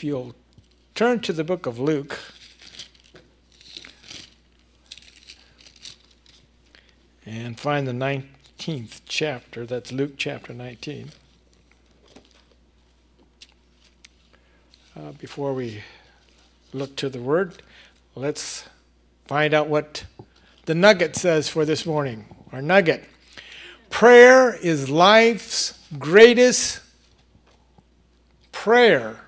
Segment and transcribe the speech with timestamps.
[0.00, 0.34] if you'll
[0.94, 2.18] turn to the book of Luke.
[7.26, 9.66] And find the 19th chapter.
[9.66, 11.10] That's Luke chapter 19.
[14.96, 15.82] Uh, before we
[16.72, 17.62] look to the word,
[18.14, 18.64] let's
[19.26, 20.04] find out what
[20.64, 22.24] the nugget says for this morning.
[22.52, 23.04] Our nugget.
[23.90, 26.80] Prayer is life's greatest
[28.50, 29.26] prayer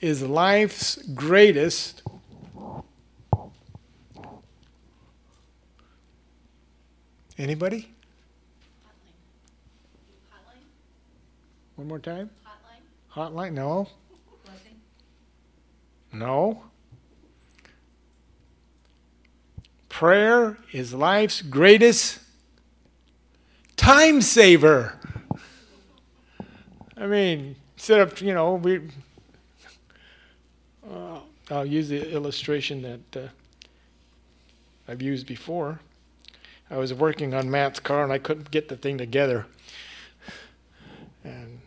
[0.00, 2.02] is life's greatest
[7.38, 7.88] Anybody?
[11.74, 12.30] One more time?
[13.12, 13.50] Hotline.
[13.50, 13.52] Hotline?
[13.52, 13.88] No.
[14.46, 14.80] Blessing.
[16.14, 16.62] No.
[19.90, 22.20] Prayer is life's greatest
[23.76, 24.98] time saver.
[26.96, 28.80] I mean, instead of, you know, we.
[31.50, 33.28] I'll use the illustration that uh,
[34.88, 35.80] I've used before.
[36.70, 39.46] I was working on Matt's car and I couldn't get the thing together.
[41.22, 41.60] And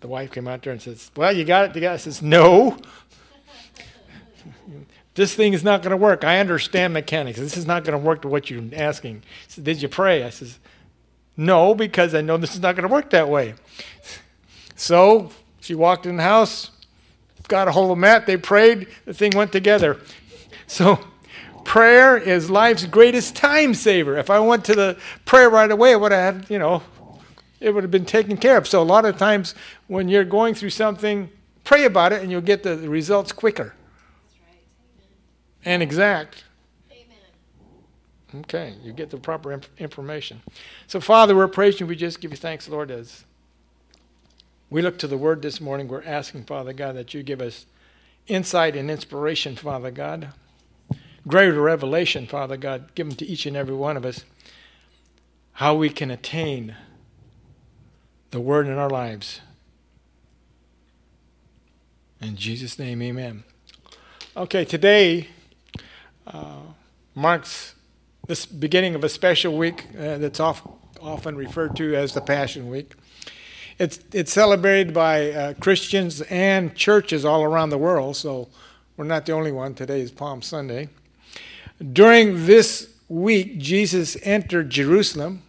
[0.00, 1.94] the wife came out there and says, Well, you got it together.
[1.94, 2.76] I says, No.
[5.14, 6.24] this thing is not going to work.
[6.24, 7.38] I understand mechanics.
[7.38, 9.22] This is not going to work to what you're asking.
[9.48, 10.24] Said, Did you pray?
[10.24, 10.58] I says,
[11.36, 13.54] No, because I know this is not going to work that way.
[14.74, 16.71] So she walked in the house,
[17.52, 20.00] got a hold of Matt, they prayed, the thing went together.
[20.66, 20.98] So
[21.64, 24.16] prayer is life's greatest time saver.
[24.16, 26.82] If I went to the prayer right away, I would have you know,
[27.60, 28.66] it would have been taken care of.
[28.66, 29.54] So a lot of times
[29.86, 31.28] when you're going through something,
[31.62, 33.74] pray about it and you'll get the results quicker
[35.62, 36.44] and exact.
[36.90, 37.04] Amen.
[38.32, 38.44] Amen.
[38.44, 40.40] Okay, you get the proper inf- information.
[40.86, 41.86] So, Father, we're praising you.
[41.86, 43.24] We just give you thanks, Lord, as
[44.72, 45.86] we look to the Word this morning.
[45.86, 47.66] We're asking, Father God, that you give us
[48.26, 50.28] insight and inspiration, Father God.
[51.28, 54.24] Greater revelation, Father God, give them to each and every one of us
[55.56, 56.74] how we can attain
[58.30, 59.42] the Word in our lives.
[62.22, 63.44] In Jesus' name, amen.
[64.34, 65.28] Okay, today
[66.26, 66.60] uh,
[67.14, 67.74] marks
[68.26, 70.66] this beginning of a special week uh, that's off,
[70.98, 72.94] often referred to as the Passion Week.
[73.78, 78.48] It's, it's celebrated by uh, Christians and churches all around the world, so
[78.96, 79.74] we're not the only one.
[79.74, 80.88] Today is Palm Sunday.
[81.92, 85.42] During this week, Jesus entered Jerusalem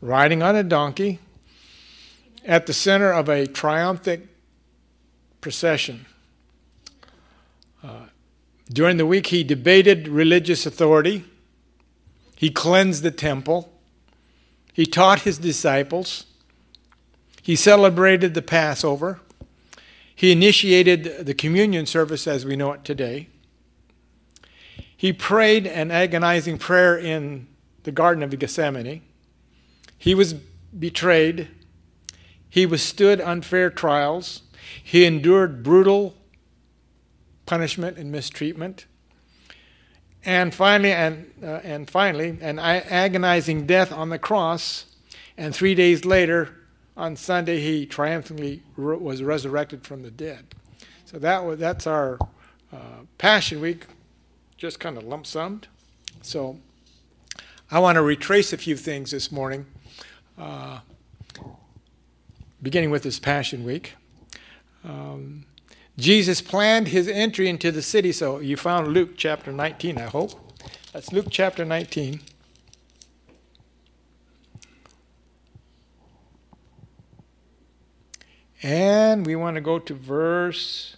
[0.00, 1.20] riding on a donkey
[2.44, 4.28] at the center of a triumphant
[5.40, 6.06] procession.
[7.82, 8.06] Uh,
[8.70, 11.24] during the week, he debated religious authority.
[12.36, 13.72] He cleansed the temple.
[14.72, 16.24] He taught his disciples.
[17.48, 19.20] He celebrated the Passover.
[20.14, 23.28] He initiated the communion service as we know it today.
[24.94, 27.46] He prayed an agonizing prayer in
[27.84, 29.00] the Garden of Gethsemane.
[29.96, 31.48] He was betrayed.
[32.50, 34.42] He withstood unfair trials.
[34.84, 36.16] He endured brutal
[37.46, 38.84] punishment and mistreatment.
[40.22, 44.84] And finally, and, uh, and finally, an agonizing death on the cross.
[45.38, 46.57] And three days later,
[46.98, 50.54] on Sunday, he triumphantly re- was resurrected from the dead.
[51.04, 52.18] So that was, that's our
[52.72, 53.86] uh, Passion Week,
[54.56, 55.68] just kind of lump summed.
[56.22, 56.58] So
[57.70, 59.66] I want to retrace a few things this morning,
[60.36, 60.80] uh,
[62.60, 63.94] beginning with this Passion Week.
[64.84, 65.46] Um,
[65.96, 68.10] Jesus planned his entry into the city.
[68.10, 70.32] So you found Luke chapter 19, I hope.
[70.92, 72.20] That's Luke chapter 19.
[78.62, 80.96] And we want to go to verse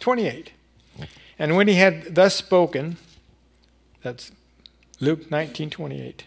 [0.00, 0.52] 28.
[1.38, 2.96] And when he had thus spoken,
[4.02, 4.32] that's
[5.00, 6.24] Luke 19 28.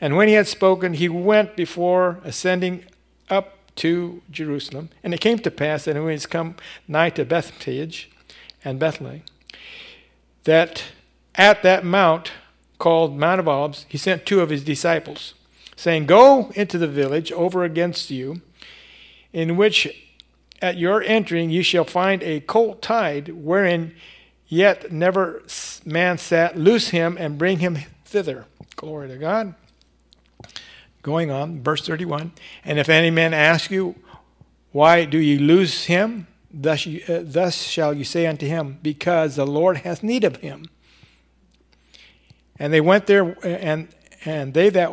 [0.00, 2.84] And when he had spoken, he went before ascending
[3.30, 4.88] up to Jerusalem.
[5.02, 6.56] And it came to pass that when he was come
[6.88, 8.10] nigh to Bethphage
[8.64, 9.22] and Bethlehem,
[10.44, 10.84] that
[11.34, 12.32] at that mount
[12.78, 15.34] called Mount of Olives, he sent two of his disciples,
[15.76, 18.42] saying, Go into the village over against you,
[19.32, 19.88] in which
[20.60, 23.94] at your entering you shall find a colt tied, wherein
[24.46, 25.42] yet never
[25.84, 26.56] man sat.
[26.56, 28.46] Loose him and bring him thither.
[28.76, 29.54] Glory to God.
[31.02, 32.32] Going on, verse 31.
[32.64, 33.96] And if any man ask you,
[34.70, 36.28] Why do ye lose him?
[36.54, 40.36] Thus, you, uh, thus shall you say unto him, Because the Lord hath need of
[40.36, 40.66] him.
[42.58, 43.88] And they went there, and,
[44.24, 44.92] and they that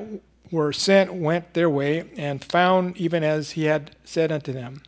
[0.51, 4.81] were sent went their way and found even as he had said unto them.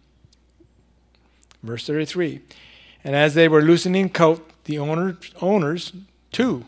[1.63, 2.41] Verse 33
[3.03, 5.93] And as they were loosening coat, the owners, owners
[6.31, 6.65] too,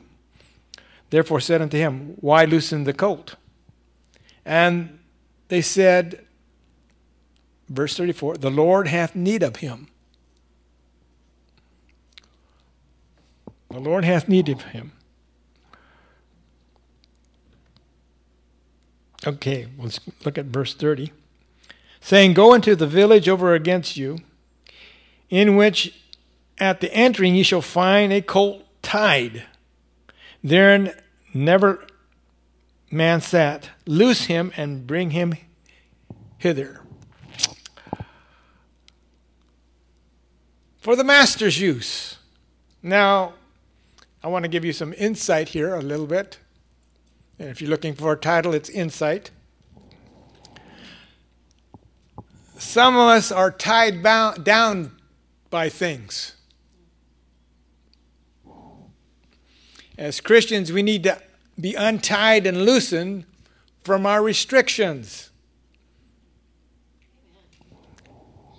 [1.09, 3.35] therefore said unto him, Why loosen the colt?
[4.45, 4.99] And
[5.47, 6.25] they said,
[7.69, 9.87] verse 34, The Lord hath need of him.
[13.69, 14.91] The Lord hath need of him.
[19.25, 21.11] Okay, let's look at verse 30.
[22.01, 24.19] Saying, Go into the village over against you,
[25.29, 25.97] in which
[26.57, 29.45] at the entering ye shall find a colt tied.
[30.43, 30.93] Therein
[31.33, 31.87] never
[32.91, 33.69] man sat.
[33.85, 35.33] Loose him and bring him
[36.37, 36.81] hither.
[40.79, 42.17] For the master's use.
[42.81, 43.35] Now,
[44.21, 46.39] I want to give you some insight here a little bit.
[47.39, 49.31] And if you're looking for a title, it's Insight.
[52.57, 54.95] Some of us are tied bound, down
[55.49, 56.35] by things.
[59.97, 61.21] As Christians, we need to
[61.59, 63.25] be untied and loosened
[63.83, 65.29] from our restrictions.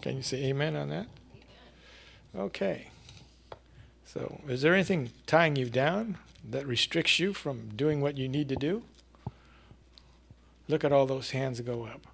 [0.03, 1.07] Can you say amen on that?
[2.37, 2.89] Okay.
[4.05, 6.19] So, is there anything tying you down
[6.51, 8.83] that restricts you from doing what you need to do?
[10.69, 12.07] Look at all those hands go up.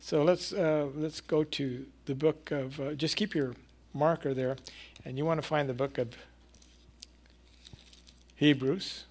[0.00, 2.80] So let's uh, let's go to the book of.
[2.80, 3.54] Uh, just keep your
[3.92, 4.56] marker there,
[5.04, 6.16] and you want to find the book of
[8.36, 9.04] Hebrews.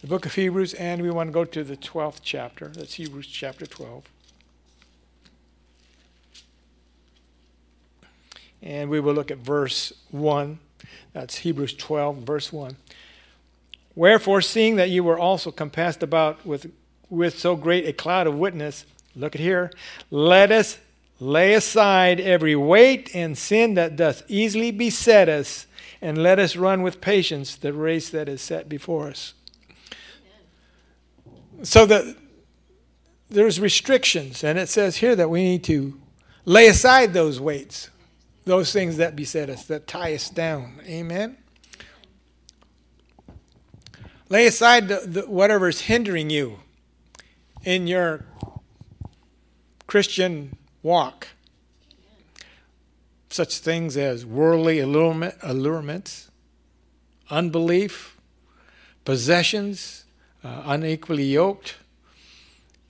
[0.00, 2.68] The book of Hebrews, and we want to go to the 12th chapter.
[2.68, 4.04] That's Hebrews chapter 12.
[8.62, 10.58] And we will look at verse 1.
[11.12, 12.76] That's Hebrews 12, verse 1.
[13.94, 16.70] Wherefore, seeing that you were also compassed about with,
[17.10, 19.72] with so great a cloud of witness, look at here,
[20.10, 20.78] let us
[21.18, 25.66] lay aside every weight and sin that doth easily beset us,
[26.00, 29.34] and let us run with patience the race that is set before us.
[31.64, 32.16] So that
[33.28, 36.00] there's restrictions, and it says here that we need to
[36.44, 37.90] lay aside those weights
[38.48, 40.80] those things that beset us, that tie us down.
[40.86, 41.36] Amen?
[44.30, 46.60] Lay aside the, the, whatever's hindering you
[47.62, 48.24] in your
[49.86, 51.28] Christian walk.
[53.28, 56.30] Such things as worldly allurement, allurements,
[57.30, 58.18] unbelief,
[59.04, 60.04] possessions,
[60.42, 61.76] uh, unequally yoked.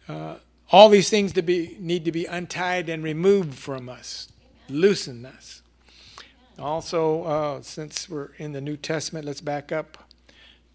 [0.08, 0.36] Uh,
[0.70, 4.28] all these things to be, need to be untied and removed from us
[4.68, 5.62] loosen us.
[6.58, 9.98] Also, uh, since we're in the New Testament, let's back up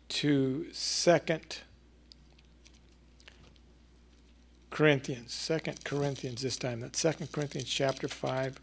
[0.10, 1.60] to Second
[4.70, 5.34] Corinthians.
[5.34, 6.80] Second Corinthians this time.
[6.80, 8.60] That's Second Corinthians chapter five.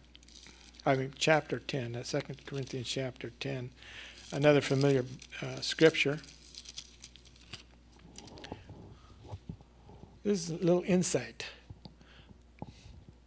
[0.86, 1.92] I mean chapter ten.
[1.92, 3.70] That's Second Corinthians chapter ten.
[4.32, 5.04] Another familiar
[5.42, 6.20] uh, scripture.
[10.22, 11.46] This is a little insight.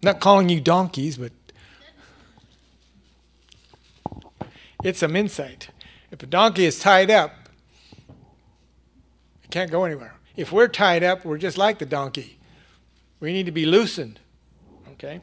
[0.01, 1.31] Not calling you donkeys, but
[4.83, 5.69] it's some insight.
[6.11, 7.31] If a donkey is tied up,
[9.43, 10.15] it can't go anywhere.
[10.35, 12.37] If we're tied up, we're just like the donkey.
[13.19, 14.19] We need to be loosened.
[14.91, 15.21] Okay?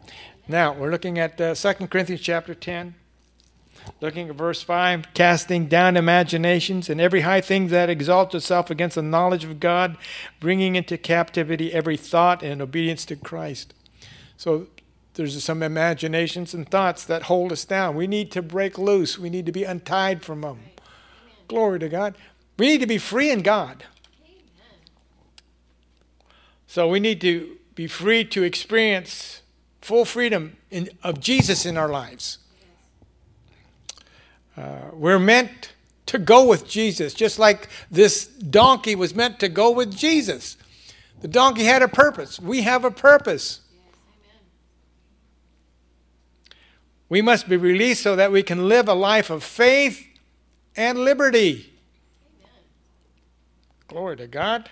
[0.49, 2.95] Now, we're looking at uh, 2 Corinthians chapter 10.
[4.01, 8.97] Looking at verse 5, casting down imaginations and every high thing that exalts itself against
[8.97, 9.97] the knowledge of God,
[10.39, 13.73] bringing into captivity every thought in obedience to Christ.
[14.37, 14.67] So
[15.21, 17.95] there's some imaginations and thoughts that hold us down.
[17.95, 19.19] We need to break loose.
[19.19, 20.61] We need to be untied from them.
[21.47, 22.17] Glory to God.
[22.59, 23.85] We need to be free in God.
[24.25, 24.81] Amen.
[26.67, 29.43] So we need to be free to experience
[29.83, 32.39] full freedom in, of Jesus in our lives.
[34.57, 35.75] Uh, we're meant
[36.07, 40.57] to go with Jesus, just like this donkey was meant to go with Jesus.
[41.21, 42.41] The donkey had a purpose.
[42.41, 43.61] We have a purpose.
[47.11, 50.07] We must be released so that we can live a life of faith
[50.77, 51.75] and liberty.
[52.39, 52.53] Amen.
[53.89, 54.71] Glory to God.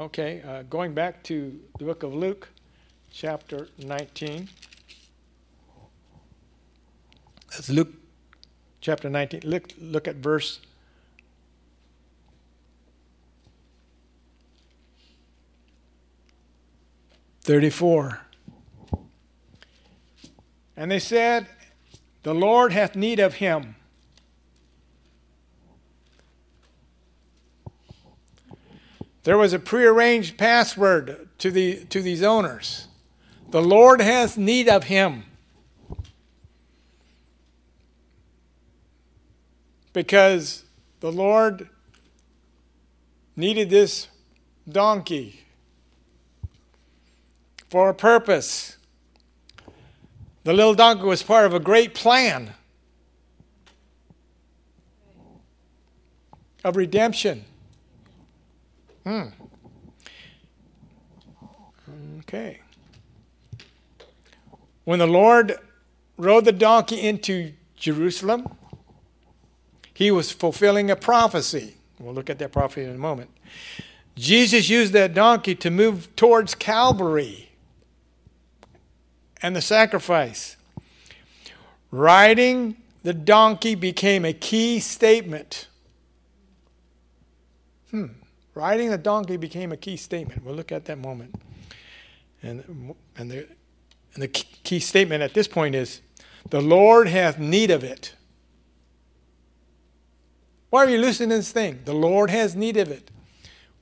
[0.00, 2.48] Okay, uh, going back to the book of Luke,
[3.12, 4.48] chapter 19.
[7.52, 7.94] That's Luke
[8.80, 9.42] chapter 19.
[9.44, 10.58] Look, look at verse
[17.42, 18.27] 34.
[20.78, 21.48] And they said,
[22.22, 23.74] The Lord hath need of him.
[29.24, 32.86] There was a prearranged password to, the, to these owners
[33.50, 35.24] The Lord hath need of him.
[39.92, 40.64] Because
[41.00, 41.68] the Lord
[43.34, 44.06] needed this
[44.68, 45.44] donkey
[47.68, 48.77] for a purpose.
[50.48, 52.54] The little donkey was part of a great plan
[56.64, 57.44] of redemption.
[59.04, 59.24] Hmm.
[62.20, 62.60] Okay.
[64.84, 65.58] When the Lord
[66.16, 68.48] rode the donkey into Jerusalem,
[69.92, 71.76] he was fulfilling a prophecy.
[72.00, 73.28] We'll look at that prophecy in a moment.
[74.16, 77.47] Jesus used that donkey to move towards Calvary
[79.42, 80.56] and the sacrifice.
[81.90, 85.68] Riding the donkey became a key statement.
[87.90, 88.06] Hmm.
[88.54, 90.44] Riding the donkey became a key statement.
[90.44, 91.34] We'll look at that moment.
[92.42, 93.48] And, and, the,
[94.14, 96.00] and the key statement at this point is
[96.50, 98.14] the Lord hath need of it.
[100.70, 101.80] Why are you loosening this thing?
[101.84, 103.10] The Lord has need of it.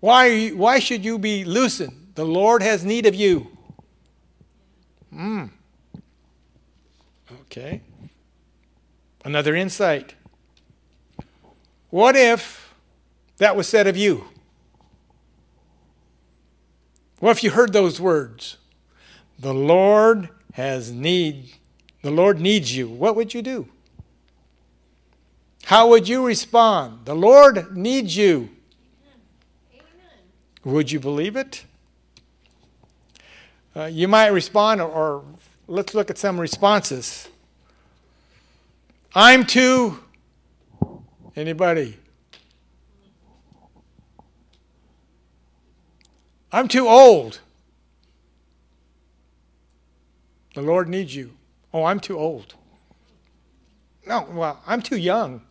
[0.00, 2.12] Why, you, why should you be loosened?
[2.14, 3.55] The Lord has need of you.
[5.16, 5.44] Hmm.
[7.42, 7.80] Okay.
[9.24, 10.14] Another insight.
[11.88, 12.74] What if
[13.38, 14.26] that was said of you?
[17.18, 18.58] What if you heard those words?
[19.38, 21.54] The Lord has need.
[22.02, 22.86] The Lord needs you.
[22.86, 23.68] What would you do?
[25.64, 27.06] How would you respond?
[27.06, 28.50] The Lord needs you.
[29.72, 29.82] Amen.
[30.62, 31.64] Would you believe it?
[33.76, 35.24] Uh, you might respond, or, or
[35.68, 37.28] let's look at some responses.
[39.14, 40.02] I'm too.
[41.36, 41.98] Anybody?
[46.50, 47.40] I'm too old.
[50.54, 51.32] The Lord needs you.
[51.74, 52.54] Oh, I'm too old.
[54.06, 55.42] No, well, I'm too young.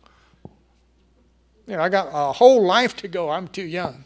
[1.68, 3.30] You know, I got a whole life to go.
[3.30, 4.02] I'm too young.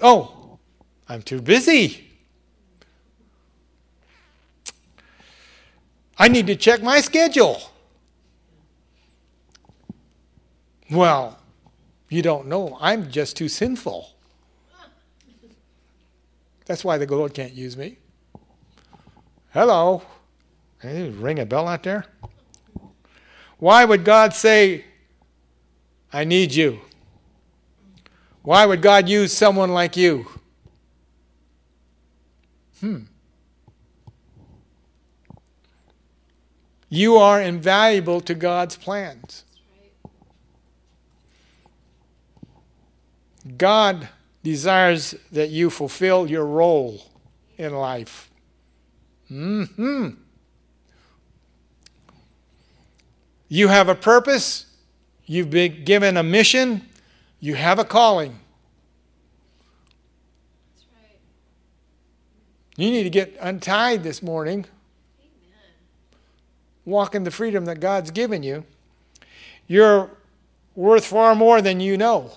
[0.00, 0.58] Oh,
[1.06, 2.13] I'm too busy.
[6.18, 7.60] I need to check my schedule.
[10.90, 11.38] Well,
[12.08, 12.78] you don't know.
[12.80, 14.10] I'm just too sinful.
[16.66, 17.98] That's why the Lord can't use me.
[19.52, 20.02] Hello.
[20.80, 22.04] Hey, ring a bell out there?
[23.58, 24.84] Why would God say,
[26.12, 26.80] I need you?
[28.42, 30.26] Why would God use someone like you?
[32.80, 33.04] Hmm.
[36.94, 39.42] You are invaluable to God's plans.
[43.58, 44.08] God
[44.44, 47.10] desires that you fulfill your role
[47.58, 48.30] in life.
[49.26, 50.10] Hmm.
[53.48, 54.66] You have a purpose.
[55.26, 56.88] You've been given a mission.
[57.40, 58.38] You have a calling.
[62.76, 64.66] You need to get untied this morning.
[66.84, 68.64] Walk in the freedom that God's given you.
[69.66, 70.10] You're
[70.74, 72.30] worth far more than you know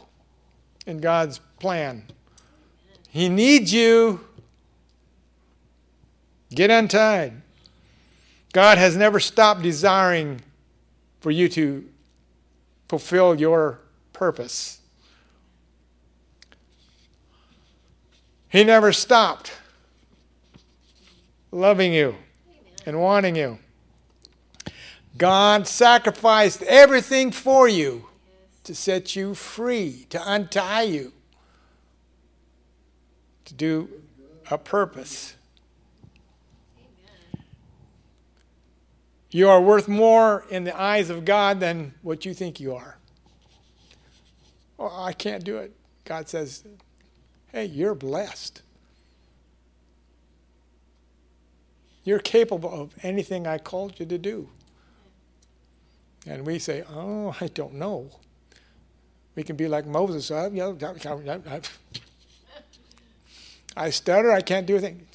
[0.86, 2.04] in God's plan.
[3.10, 4.22] He needs you.
[6.50, 7.42] Get untied.
[8.54, 10.42] God has never stopped desiring
[11.20, 11.88] for you to
[12.88, 13.80] fulfill your
[14.13, 14.80] purpose.
[18.50, 19.51] He never stopped
[21.51, 22.16] loving you
[22.86, 23.60] and wanting you.
[25.17, 28.07] God sacrificed everything for you
[28.63, 31.13] to set you free, to untie you,
[33.45, 33.89] to do
[34.51, 35.36] a purpose.
[39.31, 42.97] You are worth more in the eyes of God than what you think you are.
[44.79, 45.74] Oh, I can't do it.
[46.05, 46.63] God says,
[47.51, 48.62] hey, you're blessed.
[52.03, 54.50] You're capable of anything I called you to do.
[56.27, 58.10] And we say, oh, I don't know.
[59.36, 60.29] We can be like Moses.
[60.29, 61.60] "Uh, yeah, yeah, yeah, yeah, yeah."
[63.77, 65.07] I stutter, I can't do anything.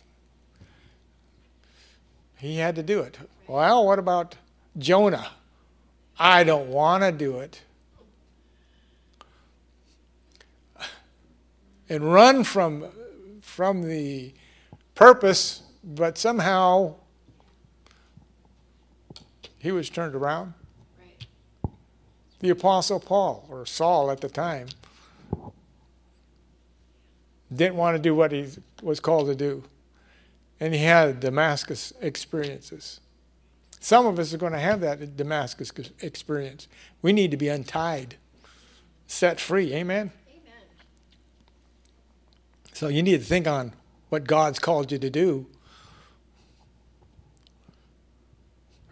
[2.37, 3.19] He had to do it.
[3.49, 4.37] Well, what about
[4.78, 5.33] Jonah?
[6.19, 7.61] I don't want to do it.
[11.88, 12.87] And run from,
[13.42, 14.33] from the
[14.95, 16.95] purpose, but somehow
[19.59, 20.54] he was turned around.
[22.42, 24.66] The Apostle Paul, or Saul at the time,
[27.54, 28.49] didn't want to do what he
[28.82, 29.62] was called to do.
[30.58, 33.00] And he had Damascus experiences.
[33.78, 36.66] Some of us are going to have that Damascus experience.
[37.00, 38.16] We need to be untied,
[39.06, 39.72] set free.
[39.75, 40.11] Amen?
[40.28, 40.62] Amen.
[42.72, 43.72] So you need to think on
[44.08, 45.46] what God's called you to do.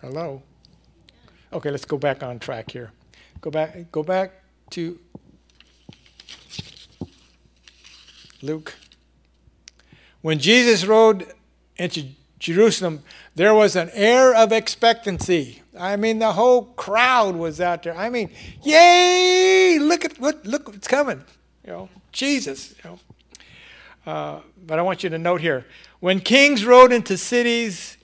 [0.00, 0.42] Hello?
[1.52, 2.92] Okay, let's go back on track here.
[3.40, 4.32] Go back go back
[4.70, 4.98] to
[8.42, 8.74] Luke.
[10.20, 11.26] When Jesus rode
[11.76, 13.02] into Jerusalem,
[13.34, 15.62] there was an air of expectancy.
[15.78, 17.96] I mean, the whole crowd was out there.
[17.96, 18.30] I mean,
[18.62, 19.78] yay!
[19.80, 21.24] Look at what look what's coming.
[21.64, 22.74] You know, Jesus.
[22.84, 22.98] You know.
[24.06, 25.64] Uh, but I want you to note here:
[26.00, 27.96] when kings rode into cities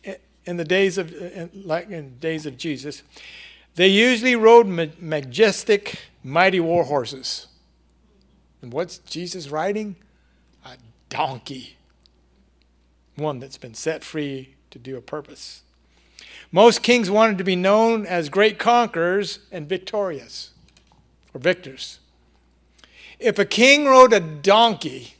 [0.46, 3.02] in the days of, in, like in days of Jesus,
[3.76, 7.46] they usually rode majestic, mighty war horses.
[8.62, 9.96] And what's Jesus riding?
[10.64, 10.76] A
[11.10, 11.76] donkey.
[13.16, 15.62] One that's been set free to do a purpose.
[16.50, 20.50] Most kings wanted to be known as great conquerors and victorious,
[21.34, 21.98] or victors.
[23.18, 25.14] If a king rode a donkey,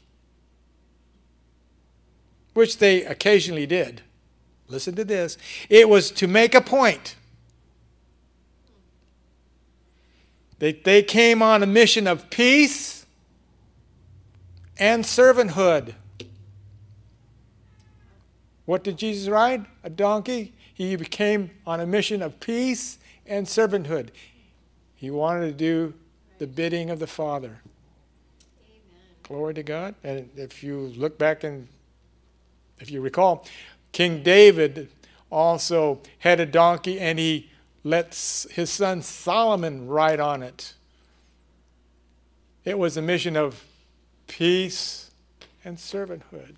[2.53, 4.01] which they occasionally did,
[4.67, 5.37] listen to this,
[5.69, 7.15] it was to make a point.
[10.59, 13.05] They, they came on a mission of peace
[14.77, 15.93] and servanthood.
[18.65, 19.65] What did Jesus ride?
[19.83, 20.53] A donkey.
[20.73, 24.09] He became on a mission of peace and servanthood.
[24.95, 25.93] He wanted to do
[26.37, 27.61] the bidding of the Father.
[28.59, 29.01] Amen.
[29.23, 29.95] Glory to God.
[30.03, 31.67] And if you look back and
[32.79, 33.45] if you recall,
[33.91, 34.89] King David
[35.31, 37.49] also had a donkey and he
[37.87, 38.13] let
[38.51, 40.73] his son Solomon ride on it.
[42.65, 43.63] It was a mission of
[44.27, 45.11] peace
[45.63, 46.57] and servanthood.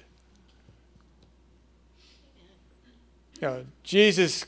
[3.36, 4.44] You know, Jesus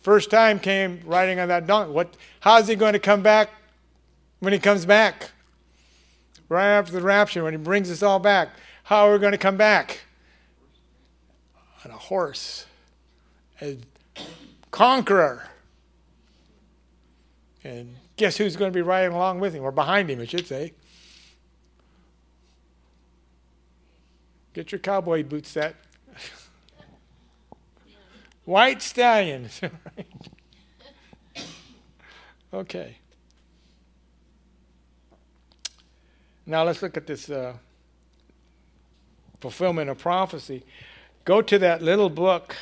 [0.00, 1.92] first time came riding on that donkey.
[1.92, 3.50] What how's he going to come back
[4.40, 5.30] when he comes back?
[6.48, 8.48] Right after the rapture, when he brings us all back.
[8.84, 10.00] How are we going to come back?
[11.84, 12.64] On a horse.
[13.60, 13.76] A
[14.70, 15.46] conqueror.
[17.64, 20.46] And guess who's going to be riding along with him, or behind him, I should
[20.46, 20.74] say?
[24.52, 25.76] Get your cowboy boots set.
[28.44, 29.48] White stallion.
[32.54, 32.98] okay.
[36.46, 37.54] Now let's look at this uh,
[39.40, 40.64] fulfillment of prophecy.
[41.24, 42.56] Go to that little book,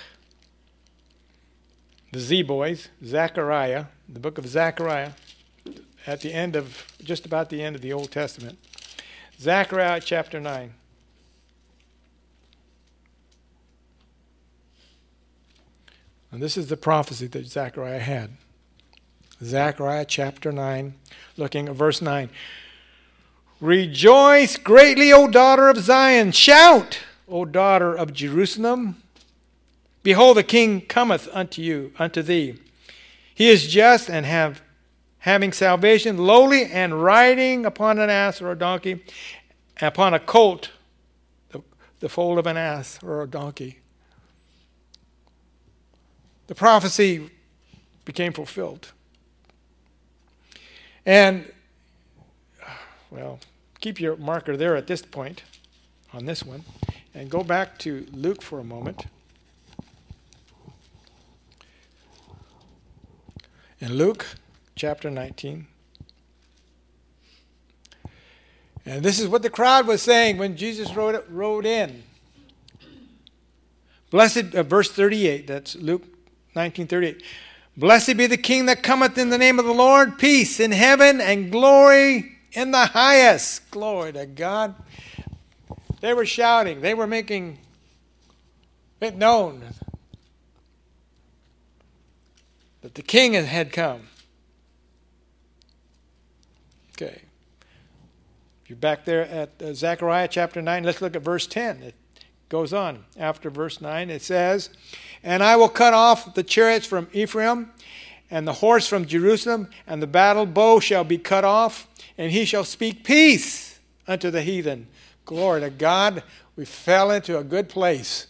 [2.13, 5.13] the Z Boys, Zechariah, the book of Zechariah,
[6.07, 8.59] at the end of, just about the end of the Old Testament.
[9.39, 10.73] Zechariah chapter 9.
[16.31, 18.33] And this is the prophecy that Zechariah had.
[19.43, 20.95] Zechariah chapter 9,
[21.37, 22.31] looking at verse 9.
[23.61, 26.33] Rejoice greatly, O daughter of Zion.
[26.33, 29.03] Shout, O daughter of Jerusalem.
[30.03, 32.59] Behold, the king cometh unto you, unto thee.
[33.37, 34.63] He is just and have
[35.19, 39.05] having salvation, lowly and riding upon an ass or a donkey,
[39.81, 40.71] upon a colt,
[41.51, 41.63] the,
[42.01, 43.79] the foal of an ass or a donkey
[46.47, 47.31] the prophecy
[48.05, 48.93] became fulfilled.
[51.05, 51.51] And,
[53.11, 53.41] well,
[53.81, 55.43] keep your marker there at this point
[56.13, 56.65] on this one
[57.15, 59.07] and go back to Luke for a moment.
[63.79, 64.25] In Luke
[64.75, 65.67] chapter 19,
[68.87, 72.03] and this is what the crowd was saying when Jesus rode, rode in.
[74.11, 76.03] Blessed, uh, verse 38, that's Luke
[76.55, 77.23] 1938.
[77.77, 81.21] Blessed be the King that cometh in the name of the Lord, peace in heaven
[81.21, 83.71] and glory in the highest.
[83.71, 84.75] Glory to God.
[86.01, 87.59] They were shouting, they were making
[89.03, 89.63] it known
[92.87, 94.03] that the King had come.
[96.93, 97.23] Okay.
[98.69, 101.83] You're back there at uh, Zechariah chapter 9, let's look at verse 10.
[101.83, 101.95] It
[102.49, 104.09] goes on after verse 9.
[104.09, 104.71] It says,
[105.25, 107.73] and I will cut off the chariots from Ephraim,
[108.31, 112.45] and the horse from Jerusalem, and the battle bow shall be cut off, and he
[112.45, 114.87] shall speak peace unto the heathen.
[115.25, 116.23] Glory to God,
[116.55, 118.29] we fell into a good place.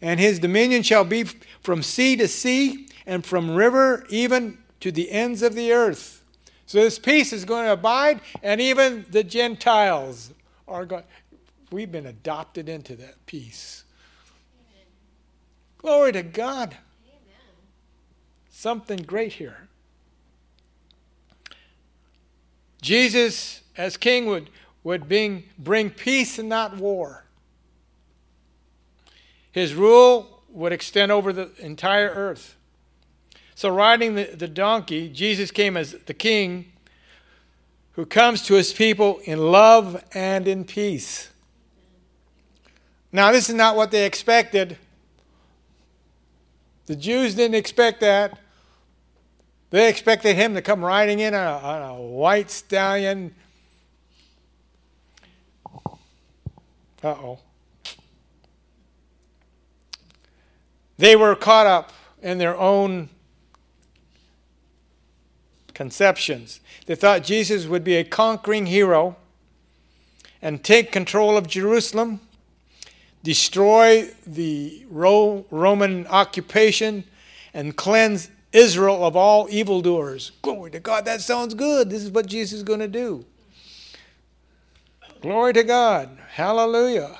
[0.00, 1.24] And his dominion shall be
[1.66, 6.22] from sea to sea, and from river even to the ends of the earth.
[6.64, 10.32] So this peace is going to abide, and even the Gentiles
[10.68, 11.02] are going.
[11.72, 13.82] We've been adopted into that peace.
[14.54, 14.86] Amen.
[15.78, 16.76] Glory to God.
[17.08, 17.40] Amen.
[18.48, 19.66] Something great here.
[22.80, 24.50] Jesus, as king, would,
[24.84, 27.24] would bring, bring peace and not war.
[29.50, 32.56] His rule would extend over the entire earth.
[33.54, 36.72] So, riding the, the donkey, Jesus came as the king
[37.92, 41.30] who comes to his people in love and in peace.
[43.12, 44.78] Now, this is not what they expected.
[46.86, 48.38] The Jews didn't expect that.
[49.70, 53.34] They expected him to come riding in on a, on a white stallion.
[57.02, 57.38] Uh oh.
[60.98, 63.08] They were caught up in their own
[65.74, 66.60] conceptions.
[66.86, 69.16] They thought Jesus would be a conquering hero
[70.40, 72.20] and take control of Jerusalem,
[73.22, 77.04] destroy the Ro- Roman occupation,
[77.52, 80.32] and cleanse Israel of all evildoers.
[80.42, 81.90] Glory to God, that sounds good.
[81.90, 83.24] This is what Jesus is going to do.
[85.20, 86.16] Glory to God.
[86.30, 87.18] Hallelujah.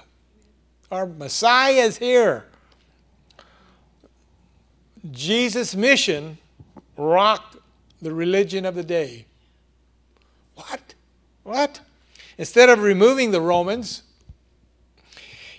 [0.90, 2.44] Our Messiah is here.
[5.12, 6.38] Jesus' mission
[6.96, 7.56] rocked
[8.00, 9.26] the religion of the day.
[10.54, 10.94] What?
[11.42, 11.80] What?
[12.38, 14.02] Instead of removing the Romans,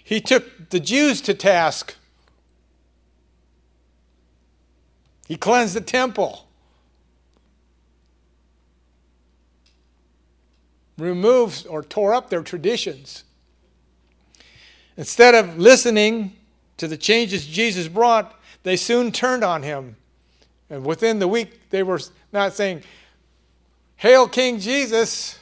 [0.04, 1.96] he took the Jews to task.
[5.28, 6.48] He cleansed the temple,
[10.98, 13.24] removed or tore up their traditions.
[14.96, 16.34] Instead of listening
[16.78, 19.96] to the changes Jesus brought, they soon turned on him.
[20.70, 22.00] And within the week, they were
[22.34, 22.84] not saying,
[23.96, 25.40] Hail King Jesus,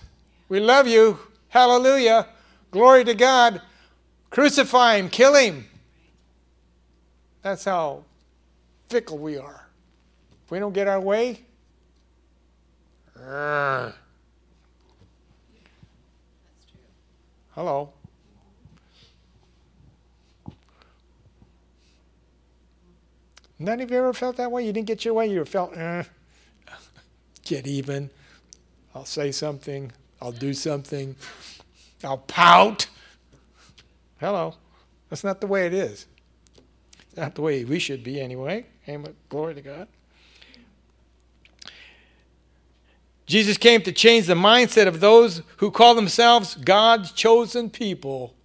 [0.47, 2.27] we love you, hallelujah,
[2.71, 3.61] glory to God,
[4.29, 5.65] crucify him, kill him.
[7.41, 8.03] That's how
[8.89, 9.67] fickle we are.
[10.45, 11.41] If we don't get our way,
[17.55, 17.94] hello.
[23.57, 24.65] None of you ever felt that way?
[24.65, 26.03] You didn't get your way, you felt, eh,
[27.43, 28.09] get even.
[28.93, 29.91] I'll say something,
[30.21, 31.15] I'll do something,
[32.03, 32.87] I'll pout.
[34.19, 34.55] Hello.
[35.09, 36.07] That's not the way it is.
[37.07, 38.65] It's not the way we should be anyway.
[38.87, 39.15] Amen.
[39.29, 39.87] Glory to God.
[43.25, 48.35] Jesus came to change the mindset of those who call themselves God's chosen people.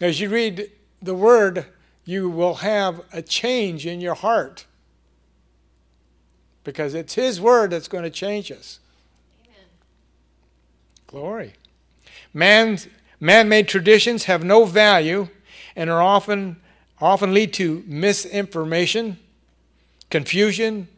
[0.00, 0.70] As you read
[1.00, 1.66] the word,
[2.08, 4.64] you will have a change in your heart
[6.64, 8.80] because it's His word that's going to change us.
[9.44, 9.66] Amen.
[11.06, 11.52] Glory.
[12.32, 12.88] Man's
[13.20, 15.28] man-made traditions have no value
[15.76, 16.56] and are often
[16.98, 19.18] often lead to misinformation,
[20.08, 20.88] confusion,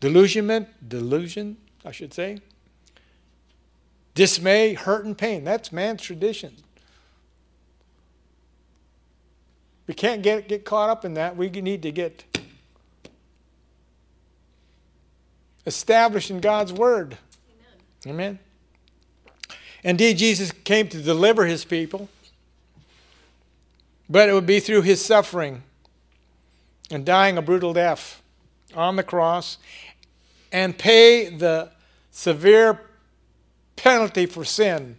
[0.00, 2.40] delusionment, delusion, I should say,
[4.16, 5.44] dismay, hurt, and pain.
[5.44, 6.56] That's man's tradition.
[9.86, 11.36] We can't get, get caught up in that.
[11.36, 12.24] We need to get
[15.64, 17.16] established in God's Word.
[18.04, 18.14] Amen.
[18.14, 18.38] Amen.
[19.84, 22.08] Indeed, Jesus came to deliver his people,
[24.08, 25.62] but it would be through his suffering
[26.90, 28.22] and dying a brutal death
[28.74, 29.58] on the cross
[30.52, 31.70] and pay the
[32.10, 32.80] severe
[33.76, 34.96] penalty for sin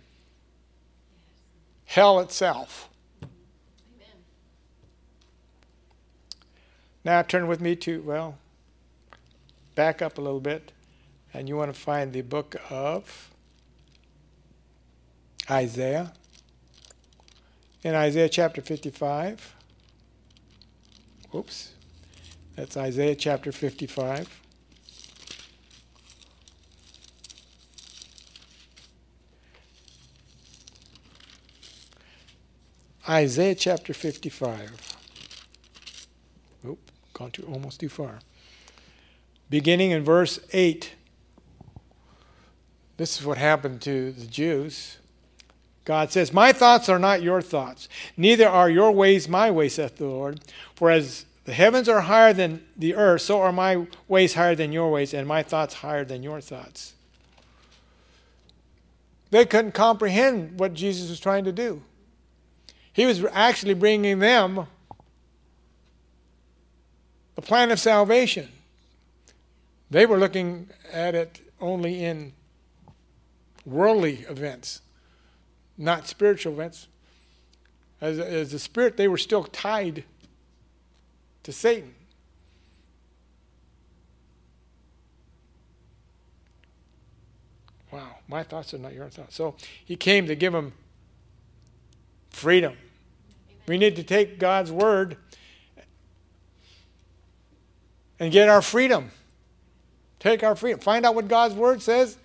[1.86, 2.90] hell itself.
[7.08, 8.38] Now turn with me to, well,
[9.76, 10.74] back up a little bit,
[11.34, 13.32] and you want to find the book of
[15.50, 16.12] Isaiah.
[17.82, 19.56] In Isaiah chapter 55.
[21.34, 21.72] Oops.
[22.58, 24.42] That's Isaiah chapter 55.
[33.08, 34.87] Isaiah chapter 55.
[37.18, 38.20] Gone too almost too far.
[39.50, 40.94] Beginning in verse 8.
[42.98, 44.98] This is what happened to the Jews.
[45.84, 49.98] God says, My thoughts are not your thoughts, neither are your ways my ways, saith
[49.98, 50.42] the Lord.
[50.76, 54.72] For as the heavens are higher than the earth, so are my ways higher than
[54.72, 56.94] your ways, and my thoughts higher than your thoughts.
[59.32, 61.82] They couldn't comprehend what Jesus was trying to do.
[62.94, 64.68] He was actually bringing them
[67.38, 68.50] the plan of salvation.
[69.92, 72.34] They were looking at it only in
[73.64, 74.82] worldly events.
[75.78, 76.88] not spiritual events.
[78.02, 80.04] As, as a spirit, they were still tied
[81.44, 81.94] to Satan.
[87.92, 89.36] Wow, my thoughts are not your thoughts.
[89.36, 90.74] So he came to give them
[92.32, 92.76] freedom.
[93.68, 95.18] We need to take God's word
[98.20, 99.12] and get our freedom.
[100.20, 100.80] Take our freedom.
[100.80, 102.18] Find out what God's word says,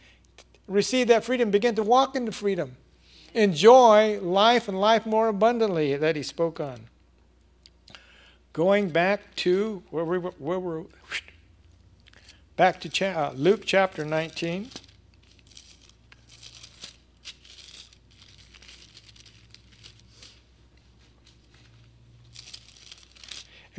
[0.67, 2.77] receive that freedom, begin to walk into freedom.
[3.35, 6.87] Enjoy life and life more abundantly that he spoke on.
[8.53, 10.85] Going back to where we were, where
[12.57, 14.69] back to cha- uh, Luke chapter 19.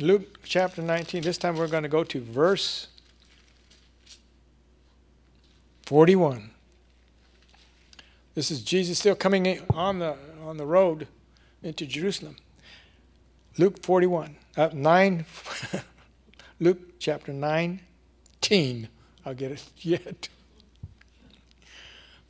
[0.00, 2.88] Luke chapter 19, this time we're going to go to verse
[5.86, 6.50] 41.
[8.34, 11.08] This is Jesus still coming on the, on the road
[11.62, 12.36] into Jerusalem.
[13.58, 15.24] Luke 41, uh, 9,
[16.60, 18.88] Luke chapter 19.
[19.24, 20.28] I'll get it yet.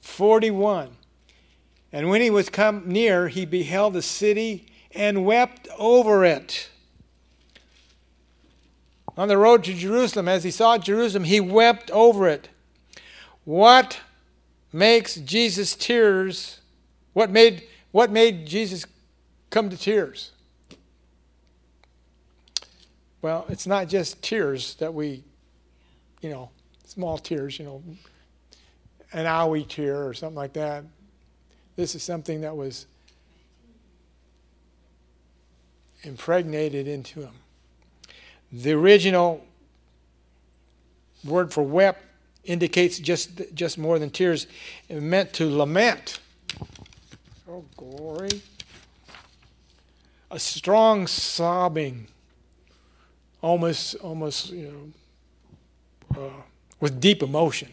[0.01, 0.91] 41.
[1.93, 6.69] And when he was come near, he beheld the city and wept over it
[9.17, 12.49] on the road to Jerusalem, as he saw Jerusalem, he wept over it.
[13.45, 14.01] What
[14.73, 16.61] makes Jesus tears?
[17.13, 18.87] What made, what made Jesus
[19.51, 20.33] come to tears?
[23.23, 25.23] Well, it's not just tears that we,
[26.21, 26.51] you know,
[26.87, 27.83] small tears, you know,
[29.13, 30.85] an owie tear or something like that.
[31.77, 32.87] This is something that was
[36.03, 37.35] impregnated into him.
[38.57, 39.45] The original
[41.25, 42.01] word for wept
[42.45, 44.47] indicates just, just more than tears.
[44.89, 46.21] It meant to lament.
[47.51, 48.43] Oh, glory.
[50.31, 52.07] A strong sobbing,
[53.43, 54.95] almost, almost, you
[56.15, 56.43] know, uh,
[56.79, 57.73] with deep emotion.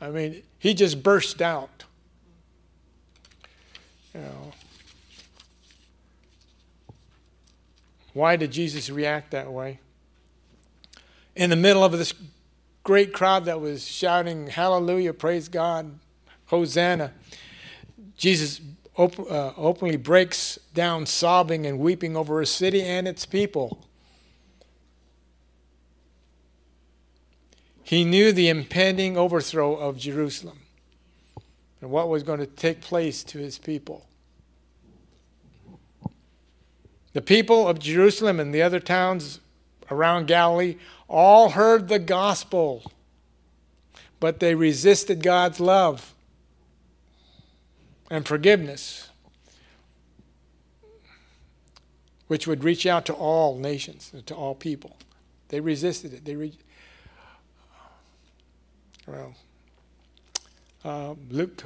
[0.00, 1.84] I mean, he just burst out.
[4.14, 4.52] You know.
[8.12, 9.80] Why did Jesus react that way?
[11.38, 12.12] In the middle of this
[12.82, 16.00] great crowd that was shouting, Hallelujah, praise God,
[16.46, 17.12] Hosanna,
[18.16, 18.60] Jesus
[18.96, 23.86] op- uh, openly breaks down, sobbing and weeping over a city and its people.
[27.84, 30.58] He knew the impending overthrow of Jerusalem
[31.80, 34.06] and what was going to take place to his people.
[37.12, 39.38] The people of Jerusalem and the other towns
[39.90, 40.76] around Galilee
[41.08, 42.92] all heard the gospel,
[44.20, 46.14] but they resisted God's love
[48.10, 49.08] and forgiveness,
[52.26, 54.96] which would reach out to all nations, to all people.
[55.48, 56.24] They resisted it.
[56.24, 56.58] They re-
[59.06, 59.34] well,
[60.84, 61.64] uh, Luke.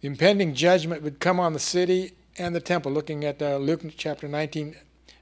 [0.00, 2.90] The impending judgment would come on the city and the temple.
[2.90, 4.74] Looking at uh, Luke chapter 19,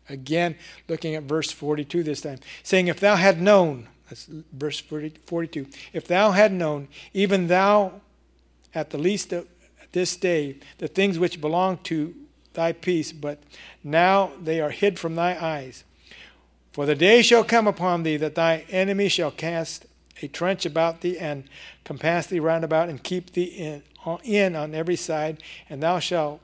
[0.09, 0.57] Again,
[0.88, 5.66] looking at verse 42 this time, saying, If thou had known, that's verse 40, 42,
[5.92, 8.00] if thou had known, even thou
[8.74, 9.46] at the least of
[9.92, 12.14] this day, the things which belong to
[12.54, 13.42] thy peace, but
[13.85, 15.85] now they are hid from thy eyes.
[16.72, 19.87] For the day shall come upon thee that thy enemy shall cast
[20.22, 21.44] a trench about thee and
[21.85, 23.83] compass thee round about and keep thee in,
[24.24, 26.40] in on every side, and thou shalt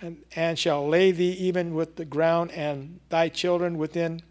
[0.00, 4.22] and, and shall lay thee even with the ground, and thy children within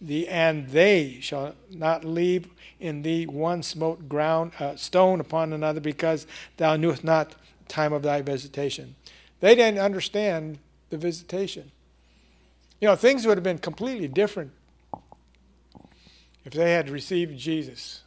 [0.00, 5.80] thee, and they shall not leave in thee one smote ground uh, stone upon another,
[5.80, 7.36] because thou knewest not the
[7.68, 8.94] time of thy visitation.
[9.40, 10.58] They didn't understand
[10.90, 11.70] the visitation.
[12.80, 14.52] You know, things would have been completely different
[16.44, 18.02] if they had received Jesus.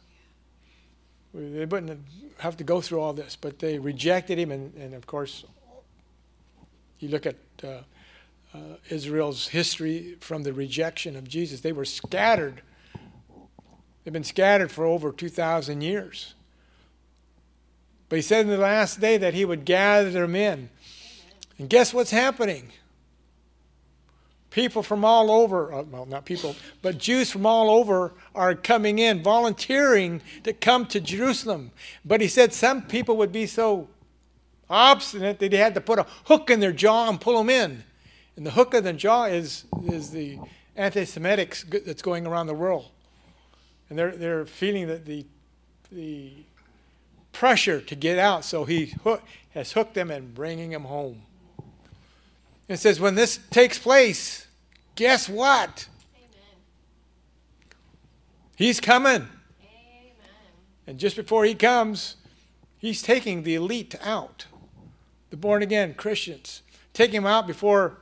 [1.34, 2.00] They wouldn't
[2.38, 5.44] have to go through all this, but they rejected him, and, and of course,
[7.00, 7.80] you look at uh,
[8.52, 12.62] uh, Israel's history from the rejection of Jesus, they were scattered.
[14.04, 16.34] They've been scattered for over 2,000 years.
[18.08, 20.68] But he said in the last day that he would gather them in.
[21.58, 22.72] And guess what's happening?
[24.50, 28.98] People from all over, uh, well, not people, but Jews from all over are coming
[28.98, 31.70] in, volunteering to come to Jerusalem.
[32.04, 33.88] But he said some people would be so
[34.70, 37.84] obstinate that he had to put a hook in their jaw and pull them in.
[38.36, 40.38] And the hook in the jaw is, is the
[40.76, 42.88] anti Semitics that's going around the world.
[43.88, 45.26] And they're, they're feeling that the,
[45.90, 46.32] the
[47.32, 51.22] pressure to get out, so he hook, has hooked them and bringing them home.
[52.68, 54.46] It says, when this takes place,
[54.94, 55.88] guess what?
[56.14, 56.56] Amen.
[58.54, 59.12] He's coming.
[59.22, 59.28] Amen.
[60.86, 62.14] And just before he comes,
[62.78, 64.46] he's taking the elite out,
[65.30, 66.62] the born again Christians,
[66.92, 67.98] Take them out before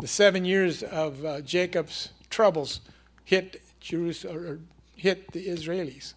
[0.00, 2.80] the seven years of uh, Jacob's troubles
[3.24, 4.60] hit Jerusalem or
[4.94, 6.14] hit the Israelis.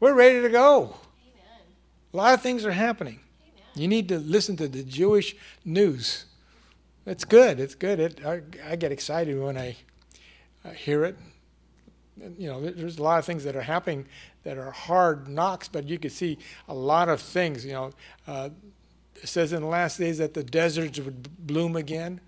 [0.00, 0.82] We're ready to go.
[0.82, 1.62] Amen.
[2.12, 3.20] A lot of things are happening.
[3.42, 3.62] Amen.
[3.74, 6.26] You need to listen to the Jewish news.
[7.06, 7.58] It's good.
[7.58, 7.98] It's good.
[7.98, 9.76] It, I, I get excited when I
[10.64, 11.16] uh, hear it.
[12.16, 14.06] You know, there's a lot of things that are happening
[14.44, 17.64] that are hard knocks, but you can see a lot of things.
[17.64, 17.90] You know,
[18.26, 18.50] uh,
[19.16, 22.20] it says in the last days that the deserts would bloom again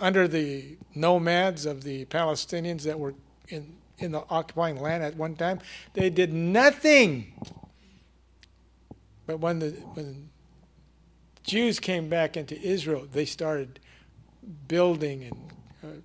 [0.00, 3.14] under the nomads of the Palestinians that were
[3.48, 5.60] in in the occupying land at one time.
[5.94, 7.32] They did nothing.
[9.26, 10.30] But when the when
[11.42, 13.80] Jews came back into Israel, they started
[14.66, 16.00] building and uh,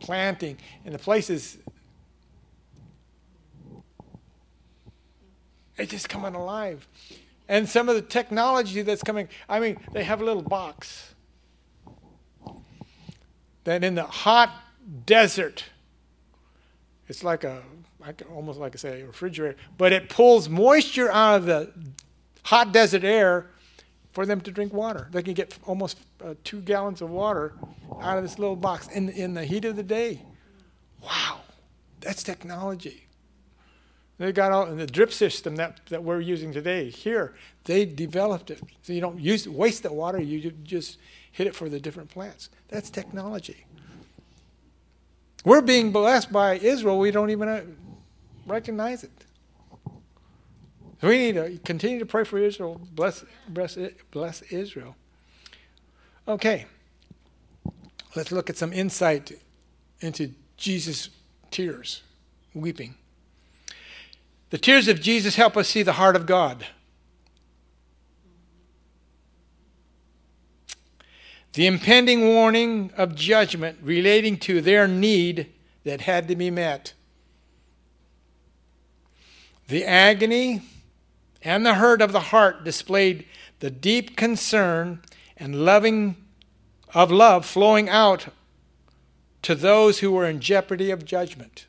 [0.00, 1.58] planting, and the places
[5.76, 6.86] it's just coming alive.
[7.48, 11.14] And some of the technology that's coming, I mean, they have a little box
[13.64, 14.50] that in the hot
[15.06, 15.64] desert,
[17.08, 17.62] it's like a,
[18.30, 21.72] almost like I say a refrigerator, but it pulls moisture out of the
[22.44, 23.50] hot desert air
[24.12, 25.08] for them to drink water.
[25.10, 27.54] They can get almost uh, two gallons of water
[28.00, 30.22] out of this little box in, in the heat of the day.
[31.02, 31.40] Wow,
[32.00, 33.03] that's technology.
[34.18, 37.34] They got all in the drip system that, that we're using today here.
[37.64, 40.20] They developed it, so you don't use waste the water.
[40.20, 40.98] You just
[41.32, 42.48] hit it for the different plants.
[42.68, 43.66] That's technology.
[45.44, 46.98] We're being blessed by Israel.
[46.98, 47.64] We don't even uh,
[48.46, 49.10] recognize it.
[51.00, 52.80] So we need to continue to pray for Israel.
[52.92, 53.76] Bless, bless,
[54.10, 54.96] bless Israel.
[56.26, 56.66] Okay.
[58.16, 59.32] Let's look at some insight
[60.00, 61.10] into Jesus'
[61.50, 62.02] tears,
[62.54, 62.94] weeping.
[64.54, 66.64] The tears of Jesus help us see the heart of God.
[71.54, 76.92] The impending warning of judgment relating to their need that had to be met.
[79.66, 80.62] The agony
[81.42, 83.26] and the hurt of the heart displayed
[83.58, 85.02] the deep concern
[85.36, 86.14] and loving
[86.94, 88.28] of love flowing out
[89.42, 91.66] to those who were in jeopardy of judgment.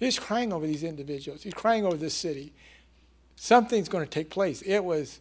[0.00, 1.42] He's crying over these individuals.
[1.42, 2.54] He's crying over this city.
[3.36, 4.62] Something's going to take place.
[4.62, 5.20] It was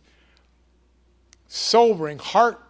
[1.50, 2.64] sobering, heart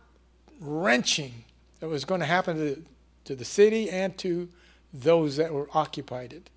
[0.60, 1.44] wrenching
[1.80, 2.84] that was going to happen to,
[3.26, 4.50] to the city and to
[4.92, 6.50] those that were occupied it.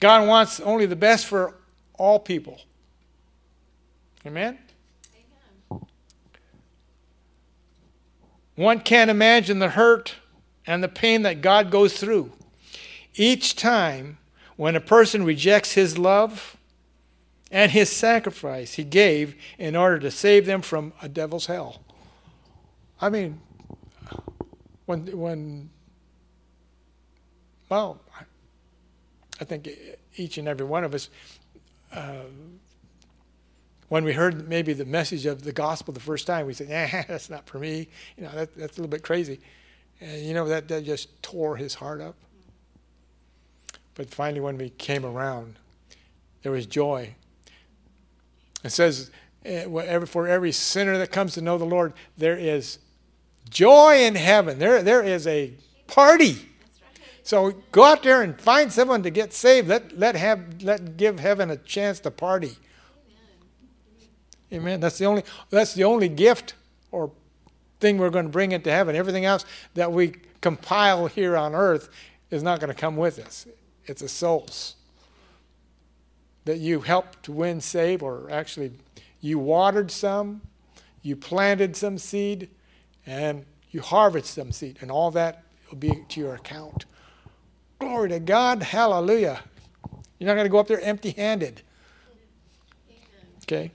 [0.00, 1.54] God wants only the best for
[1.96, 2.60] all people.
[4.26, 4.58] Amen?
[5.70, 5.86] Amen.
[8.56, 10.16] One can't imagine the hurt
[10.66, 12.32] and the pain that God goes through
[13.14, 14.18] each time
[14.56, 16.56] when a person rejects his love
[17.50, 21.82] and his sacrifice he gave in order to save them from a devil's hell.
[23.00, 23.40] I mean,
[24.86, 25.70] when, when,
[27.68, 28.00] well,
[29.40, 29.68] I think
[30.16, 31.10] each and every one of us,
[31.92, 32.24] uh,
[33.88, 37.04] when we heard maybe the message of the gospel the first time, we said, "Yeah,
[37.08, 39.40] that's not for me." You know, that, that's a little bit crazy,
[40.00, 42.16] and you know that that just tore his heart up.
[43.94, 45.56] But finally, when we came around,
[46.42, 47.14] there was joy.
[48.62, 49.10] It says,
[49.44, 49.66] eh,
[50.06, 52.78] "For every sinner that comes to know the Lord, there is
[53.48, 54.58] joy in heaven.
[54.58, 55.52] There, there is a
[55.86, 56.48] party."
[57.22, 59.68] So go out there and find someone to get saved.
[59.68, 62.56] Let let have let give heaven a chance to party.
[64.52, 64.80] Amen.
[64.80, 66.54] That's the only that's the only gift
[66.92, 67.10] or
[67.80, 68.94] thing we're going to bring into heaven.
[68.94, 71.88] Everything else that we compile here on earth
[72.30, 73.46] is not going to come with us.
[73.86, 74.76] It's the souls
[76.44, 78.72] that you helped to win, save, or actually
[79.20, 80.42] you watered some,
[81.02, 82.50] you planted some seed,
[83.06, 86.84] and you harvest some seed, and all that will be to your account.
[87.78, 88.62] Glory to God.
[88.62, 89.40] Hallelujah.
[90.18, 91.62] You're not going to go up there empty handed.
[93.42, 93.72] Okay?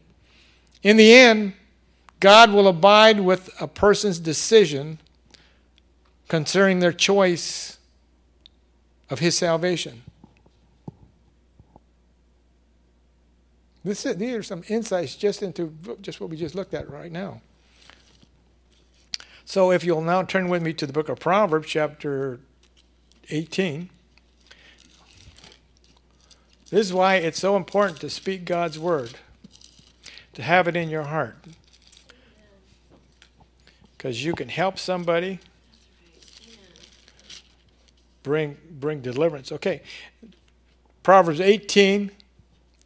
[0.81, 1.53] In the end,
[2.19, 4.99] God will abide with a person's decision
[6.27, 7.78] concerning their choice
[9.09, 10.03] of his salvation.
[13.83, 17.11] This is, these are some insights just into just what we just looked at right
[17.11, 17.41] now.
[19.45, 22.39] So if you'll now turn with me to the book of Proverbs, chapter
[23.29, 23.89] 18.
[26.69, 29.15] This is why it's so important to speak God's word,
[30.33, 31.37] to have it in your heart.
[33.97, 35.39] Because you can help somebody
[38.23, 39.51] bring bring deliverance.
[39.51, 39.81] Okay.
[41.03, 42.11] Proverbs 18,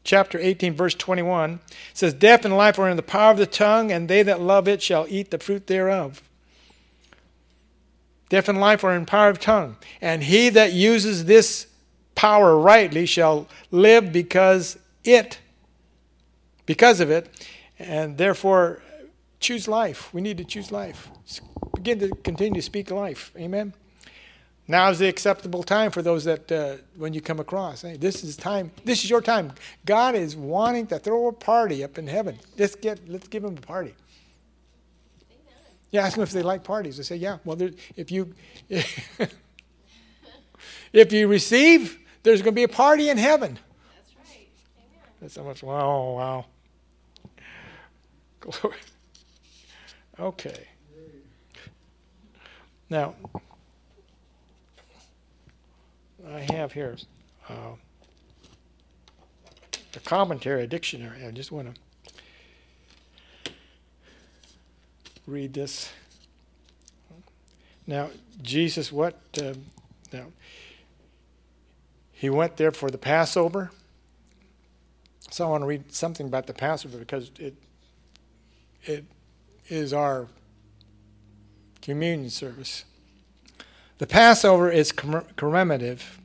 [0.03, 1.59] chapter 18, verse 21
[1.93, 4.67] says, Death and life are in the power of the tongue, and they that love
[4.67, 6.21] it shall eat the fruit thereof.
[8.29, 11.67] Death and life are in power of tongue, and he that uses this
[12.15, 15.39] power rightly shall live because it,
[16.65, 17.29] because of it,
[17.77, 18.81] and therefore
[19.39, 20.13] choose life.
[20.13, 21.09] We need to choose life.
[21.75, 23.31] Begin to continue to speak life.
[23.37, 23.73] Amen.
[24.67, 27.81] Now is the acceptable time for those that uh, when you come across.
[27.81, 28.71] Hey, this is time.
[28.85, 29.51] This is your time.
[29.85, 32.39] God is wanting to throw a party up in heaven.
[32.57, 33.09] Let's get.
[33.09, 33.93] Let's give him a party.
[35.91, 36.97] Yeah, ask them if they like parties.
[36.97, 37.37] They say, yeah.
[37.45, 38.33] Well, if you
[38.69, 39.51] if
[41.11, 43.59] you receive, there's going to be a party in heaven.
[43.95, 44.47] That's right.
[44.79, 45.03] Amen.
[45.21, 45.61] That's so much.
[45.61, 46.45] Wow, wow.
[48.61, 48.77] Glory.
[50.19, 50.67] Okay.
[52.89, 53.13] Now,
[56.31, 56.95] I have here
[57.49, 57.75] uh,
[59.95, 61.25] a commentary, a dictionary.
[61.25, 63.53] I just want to
[65.27, 65.91] read this.
[67.85, 68.09] Now,
[68.41, 69.19] Jesus, what?
[69.41, 69.53] Uh,
[70.11, 70.27] now,
[72.11, 73.71] he went there for the Passover.
[75.29, 77.55] So I want to read something about the Passover because it
[78.83, 79.05] it
[79.67, 80.27] is our
[81.81, 82.85] communion service.
[83.97, 86.19] The Passover is commemorative.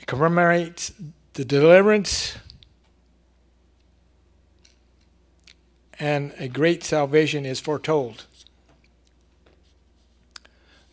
[0.00, 0.92] It commemorates
[1.34, 2.36] the deliverance
[5.98, 8.26] and a great salvation is foretold.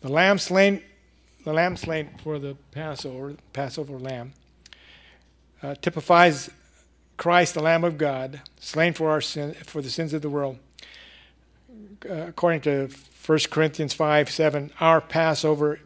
[0.00, 0.82] The lamb slain,
[1.44, 4.32] the lamb slain for the Passover, Passover lamb,
[5.62, 6.50] uh, typifies
[7.16, 10.58] Christ, the Lamb of God, slain for our sin, for the sins of the world.
[12.08, 12.88] Uh, according to
[13.24, 15.78] 1 Corinthians 5 7, our Passover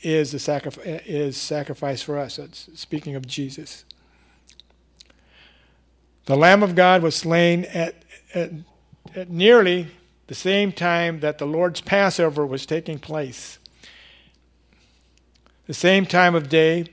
[0.00, 2.36] is, a sacrifice, is sacrifice for us.
[2.36, 3.84] That's speaking of Jesus.
[6.24, 7.94] The Lamb of God was slain at,
[8.34, 8.50] at,
[9.14, 9.88] at nearly
[10.26, 13.58] the same time that the Lord's Passover was taking place.
[15.66, 16.86] The same time of day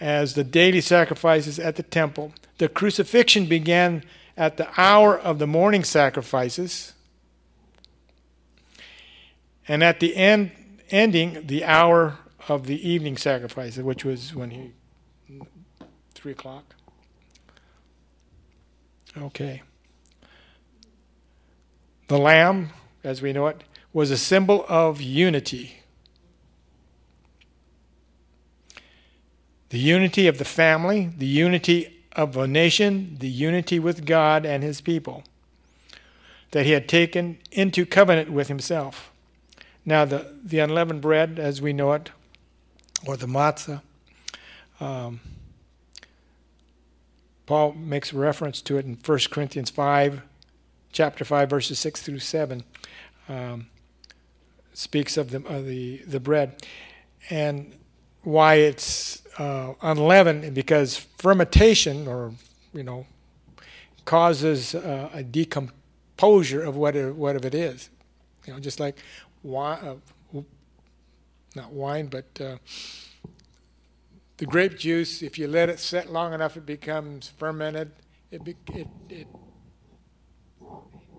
[0.00, 2.32] as the daily sacrifices at the temple.
[2.58, 4.02] The crucifixion began
[4.36, 6.93] at the hour of the morning sacrifices
[9.66, 10.52] and at the end,
[10.90, 14.72] ending the hour of the evening sacrifice, which was when he,
[16.14, 16.74] three o'clock.
[19.16, 19.62] Okay.
[22.08, 22.70] The lamb,
[23.02, 25.80] as we know it, was a symbol of unity.
[29.70, 34.62] The unity of the family, the unity of a nation, the unity with God and
[34.62, 35.24] his people
[36.50, 39.10] that he had taken into covenant with himself.
[39.86, 42.10] Now, the, the unleavened bread, as we know it,
[43.06, 43.82] or the matzah,
[44.80, 45.20] um,
[47.46, 50.22] Paul makes reference to it in 1 Corinthians 5,
[50.92, 52.64] chapter 5, verses 6 through 7.
[53.28, 53.66] Um,
[54.72, 56.56] speaks of the, the, the bread.
[57.30, 57.72] And
[58.22, 62.32] why it's uh, unleavened, because fermentation, or,
[62.72, 63.06] you know,
[64.06, 67.90] causes uh, a decomposure of what it, what it is.
[68.46, 68.98] You know, just like
[69.44, 69.78] wine,
[70.34, 70.40] uh,
[71.54, 72.56] not wine, but uh,
[74.38, 77.92] the grape juice, if you let it set long enough, it becomes fermented.
[78.32, 79.28] It, be, it, it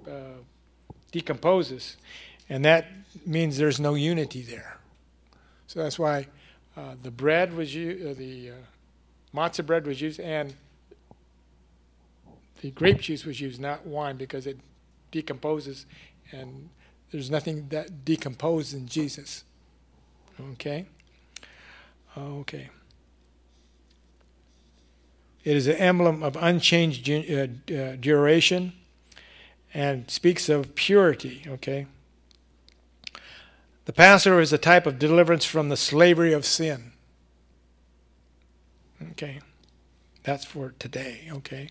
[0.05, 0.41] uh,
[1.11, 1.95] decomposes.
[2.49, 2.87] And that
[3.25, 4.77] means there's no unity there.
[5.67, 6.27] So that's why
[6.75, 8.53] uh, the bread was used, uh, the uh,
[9.33, 10.53] matzah bread was used, and
[12.61, 14.59] the grape juice was used, not wine, because it
[15.11, 15.85] decomposes
[16.31, 16.69] and
[17.15, 19.45] there's nothing that decomposed in Jesus.
[20.51, 20.85] Okay?
[22.17, 22.69] Okay.
[25.45, 28.73] It is an emblem of unchanged uh, uh, duration
[29.73, 31.45] and speaks of purity.
[31.47, 31.87] Okay?
[33.85, 36.91] The Passover is a type of deliverance from the slavery of sin.
[39.11, 39.39] Okay?
[40.23, 41.29] That's for today.
[41.31, 41.69] Okay?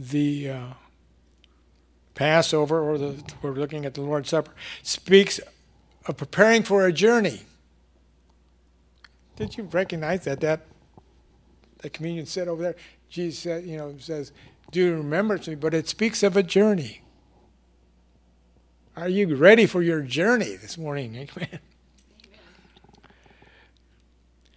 [0.00, 0.66] The uh,
[2.14, 5.40] Passover, or the, we're looking at the Lord's Supper, speaks
[6.06, 7.42] of preparing for a journey.
[9.36, 10.62] Did you recognize that that
[11.78, 12.76] the communion said over there?
[13.08, 14.32] Jesus said, you know, says,
[14.72, 17.02] "Do remember me," but it speaks of a journey.
[18.96, 21.14] Are you ready for your journey this morning?
[21.36, 21.60] Amen.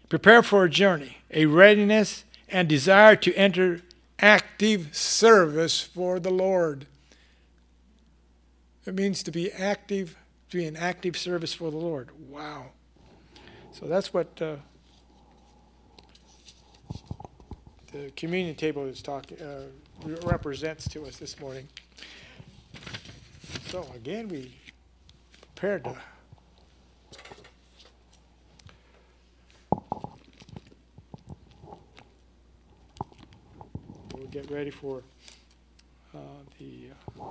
[0.09, 3.81] Prepare for a journey, a readiness and desire to enter
[4.21, 6.85] active service for the Lord.
[8.85, 10.15] It means to be active,
[10.49, 12.09] to be in active service for the Lord.
[12.29, 12.67] Wow.
[13.73, 14.55] So that's what uh,
[17.91, 19.63] the communion table is talking uh,
[20.23, 21.67] represents to us this morning.
[23.67, 24.53] So again, we
[25.41, 25.95] prepared to.
[34.13, 35.03] We'll get ready for
[36.15, 36.17] uh,
[36.57, 36.87] the
[37.19, 37.23] uh,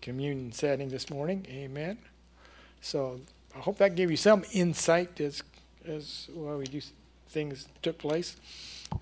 [0.00, 1.46] communion setting this morning.
[1.48, 1.98] Amen.
[2.80, 3.20] So
[3.56, 5.42] I hope that gave you some insight as
[5.86, 6.80] as well we do
[7.28, 8.36] things took place.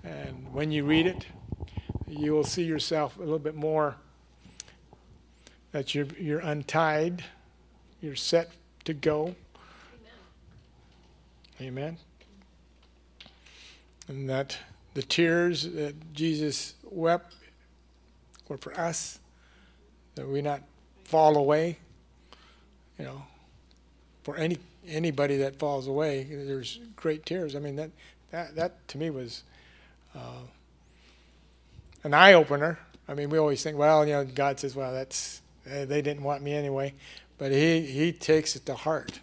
[0.03, 1.25] And when you read it,
[2.07, 3.97] you will see yourself a little bit more
[5.71, 7.23] that you're, you're untied,
[8.01, 8.51] you're set
[8.85, 9.35] to go.
[11.59, 11.67] Amen.
[11.67, 11.97] Amen.
[14.07, 14.57] And that
[14.93, 17.33] the tears that Jesus wept
[18.47, 19.19] were for us,
[20.15, 20.61] that we not
[21.05, 21.77] fall away.
[22.99, 23.23] You know,
[24.23, 27.55] for any anybody that falls away, there's great tears.
[27.55, 27.91] I mean that
[28.31, 29.43] that that to me was
[30.15, 30.43] uh,
[32.03, 32.79] an eye opener.
[33.07, 36.43] I mean, we always think, well, you know, God says, well, that's they didn't want
[36.43, 36.93] me anyway,
[37.37, 39.19] but he he takes it to heart.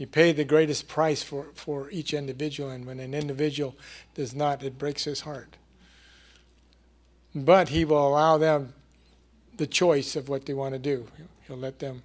[0.00, 3.76] He paid the greatest price for, for each individual, and when an individual
[4.14, 5.58] does not, it breaks his heart.
[7.34, 8.72] But he will allow them
[9.58, 11.06] the choice of what they want to do.
[11.46, 12.02] He'll let them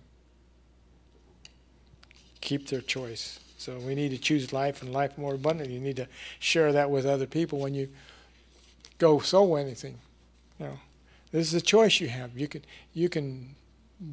[2.41, 3.39] keep their choice.
[3.57, 5.75] So we need to choose life and life more abundantly.
[5.75, 7.87] You need to share that with other people when you
[8.97, 9.99] go sow anything.
[10.59, 10.79] You know,
[11.31, 12.37] this is a choice you have.
[12.37, 13.55] You can you can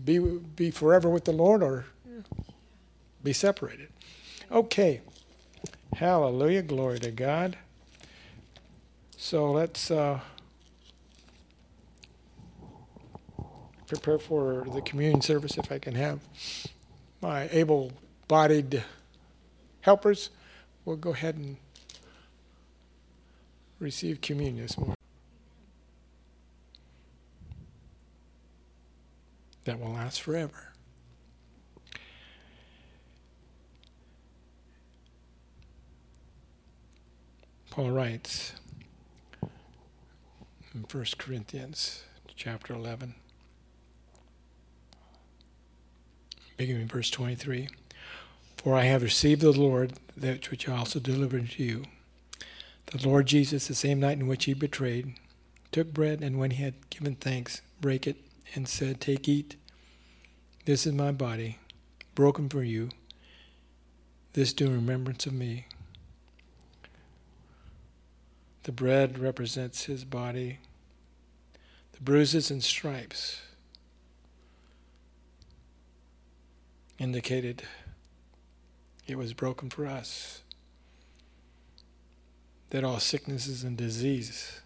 [0.05, 1.87] be be forever with the Lord or
[3.23, 3.89] be separated.
[4.51, 5.01] Okay.
[5.95, 6.63] Hallelujah.
[6.63, 7.57] Glory to God.
[9.17, 10.21] So let's uh,
[13.87, 16.21] prepare for the communion service if I can have
[17.23, 17.93] my able
[18.27, 18.83] bodied
[19.83, 20.31] helpers,
[20.85, 21.57] we'll go ahead and
[23.79, 24.97] receive communion this morning.
[29.65, 30.72] That will last forever.
[37.73, 38.53] Paul writes
[40.75, 42.03] in 1 Corinthians
[42.37, 43.15] chapter 11,
[46.59, 47.71] beginning in verse 23.
[48.59, 51.85] For I have received the Lord that which I also delivered to you.
[52.89, 55.15] The Lord Jesus, the same night in which he betrayed,
[55.71, 58.19] took bread, and when he had given thanks, brake it,
[58.55, 59.57] and said, Take, eat.
[60.67, 61.57] This is my body,
[62.15, 62.91] broken for you.
[64.35, 65.65] This do in remembrance of me.
[68.65, 70.59] The bread represents his body.
[71.93, 73.41] The bruises and stripes
[76.99, 77.65] indicated
[79.07, 80.43] it was broken for us.
[82.71, 84.61] That all sicknesses and diseases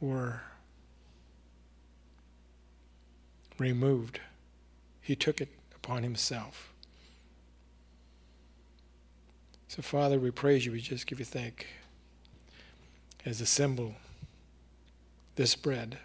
[0.00, 0.42] were
[3.58, 4.20] removed.
[5.00, 6.72] He took it upon himself.
[9.68, 10.72] So, Father, we praise you.
[10.72, 11.66] We just give you thank
[13.24, 13.94] as a symbol,
[15.36, 15.98] this bread,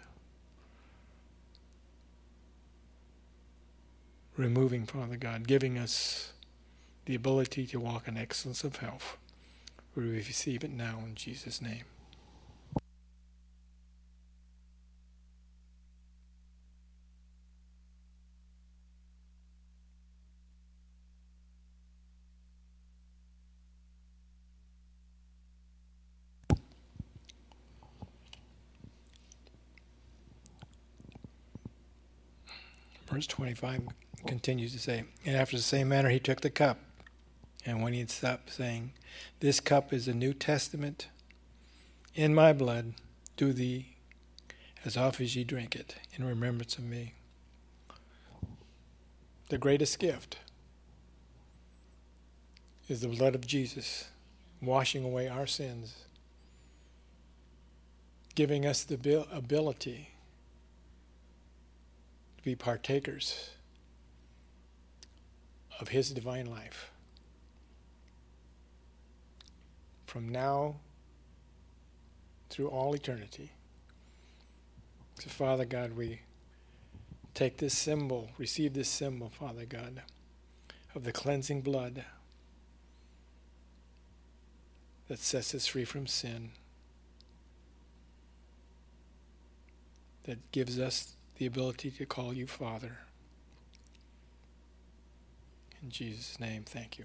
[4.36, 6.32] removing, Father God, giving us
[7.06, 9.16] the ability to walk in excellence of health.
[9.94, 11.84] We receive it now in Jesus' name.
[33.14, 33.82] Verse 25
[34.26, 36.80] continues to say, And after the same manner he took the cup
[37.64, 38.90] and when he had stopped saying,
[39.38, 41.06] This cup is the New Testament
[42.16, 42.94] in my blood,
[43.36, 43.94] do thee
[44.84, 47.14] as often as ye drink it in remembrance of me.
[49.48, 50.38] The greatest gift
[52.88, 54.08] is the blood of Jesus
[54.60, 55.98] washing away our sins,
[58.34, 60.13] giving us the ability
[62.44, 63.50] be partakers
[65.80, 66.90] of his divine life.
[70.14, 70.76] from now
[72.48, 73.50] through all eternity.
[75.18, 76.20] So, Father God, we
[77.34, 80.02] take this symbol, receive this symbol, Father God,
[80.94, 82.04] of the cleansing blood
[85.08, 86.52] that sets us free from sin,
[90.22, 92.98] that gives us the ability to call you Father.
[95.82, 97.04] In Jesus' name, thank you.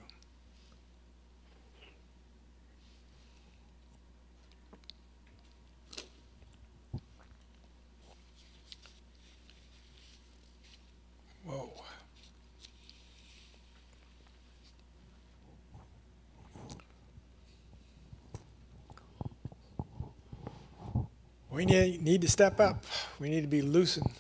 [21.60, 22.86] We need, need to step up.
[23.20, 24.14] We need to be loosened.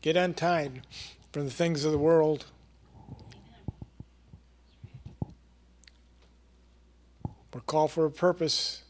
[0.00, 0.80] Get untied
[1.30, 2.46] from the things of the world.
[7.52, 8.82] We're called for a purpose.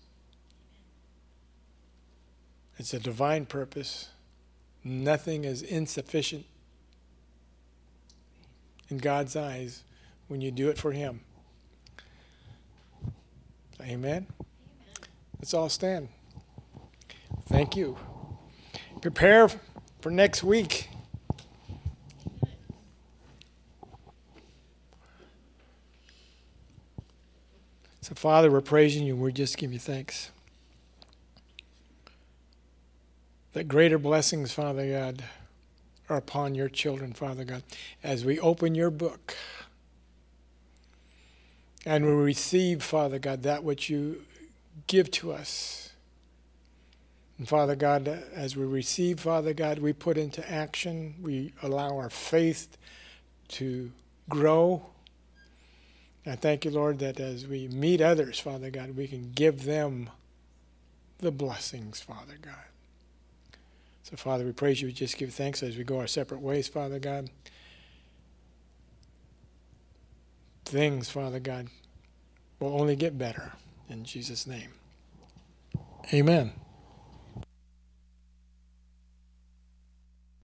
[2.78, 4.10] It's a divine purpose.
[4.84, 6.46] Nothing is insufficient
[8.88, 9.82] in God's eyes
[10.28, 11.22] when you do it for Him.
[13.80, 14.28] Amen.
[15.40, 16.08] Let's all stand.
[17.46, 17.98] Thank you.
[19.00, 19.48] Prepare
[20.00, 20.88] for next week.
[28.00, 29.14] So, Father, we're praising you.
[29.14, 30.30] We just give you thanks.
[33.52, 35.24] That greater blessings, Father God,
[36.08, 37.62] are upon your children, Father God,
[38.02, 39.36] as we open your book
[41.84, 44.22] and we receive, Father God, that which you
[44.86, 45.81] give to us.
[47.42, 52.08] And Father God, as we receive, Father God, we put into action, we allow our
[52.08, 52.78] faith
[53.48, 53.90] to
[54.28, 54.86] grow.
[56.24, 60.08] I thank you, Lord, that as we meet others, Father God, we can give them
[61.18, 62.54] the blessings, Father God.
[64.04, 64.86] So, Father, we praise you.
[64.86, 67.28] We just give thanks as we go our separate ways, Father God.
[70.64, 71.66] Things, Father God,
[72.60, 73.54] will only get better.
[73.88, 74.68] In Jesus' name.
[76.14, 76.52] Amen.